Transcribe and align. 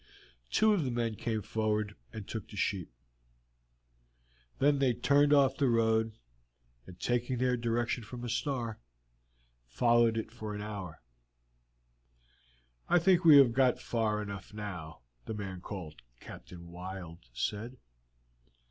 Two 0.49 0.73
of 0.73 0.83
the 0.83 0.89
men 0.89 1.13
came 1.13 1.43
forward 1.43 1.95
and 2.11 2.27
took 2.27 2.49
the 2.49 2.57
sheep. 2.57 2.91
Then 4.57 4.79
they 4.79 4.93
turned 4.93 5.31
off 5.31 5.57
from 5.57 5.67
the 5.67 5.71
road, 5.71 6.17
and 6.87 6.99
taking 6.99 7.37
their 7.37 7.55
direction 7.55 8.03
from 8.03 8.23
a 8.23 8.27
star, 8.29 8.79
followed 9.67 10.17
it 10.17 10.31
for 10.31 10.55
an 10.55 10.61
hour. 10.63 11.03
"I 12.89 12.97
think 12.97 13.23
we 13.23 13.37
have 13.37 13.53
got 13.53 13.77
far 13.79 14.23
enough 14.23 14.55
now," 14.55 15.01
the 15.25 15.35
man 15.35 15.61
called 15.61 16.01
Captain 16.19 16.65
Wild 16.69 17.19
said. 17.31 17.77